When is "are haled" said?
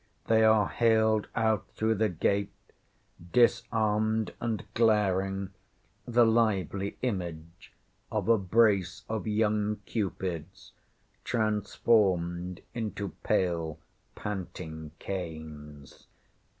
0.43-1.27